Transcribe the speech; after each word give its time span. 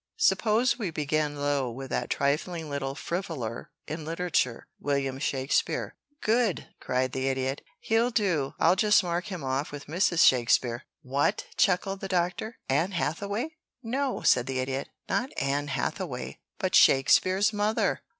"Suppose 0.17 0.79
we 0.79 0.89
begin 0.89 1.35
low 1.35 1.69
with 1.69 1.91
that 1.91 2.09
trifling 2.09 2.71
little 2.71 2.95
frivoler 2.95 3.69
in 3.87 4.03
literature, 4.03 4.65
William 4.79 5.19
Shakespeare!" 5.19 5.95
"Good!" 6.23 6.69
cried 6.79 7.11
the 7.11 7.27
Idiot. 7.27 7.61
"He'll 7.81 8.09
do 8.09 8.55
I'll 8.59 8.75
just 8.75 9.03
mark 9.03 9.27
him 9.27 9.43
off 9.43 9.71
with 9.71 9.85
Mrs. 9.85 10.25
Shakespeare." 10.25 10.85
"What?" 11.03 11.45
chuckled 11.55 11.99
the 11.99 12.07
Doctor. 12.07 12.57
"Anne 12.67 12.93
Hathaway?" 12.93 13.51
"No," 13.83 14.23
said 14.23 14.47
the 14.47 14.57
Idiot. 14.57 14.89
"Not 15.07 15.29
Anne 15.37 15.67
Hathaway, 15.67 16.39
but 16.57 16.73
Shakespeare's 16.73 17.53
mother." 17.53 18.01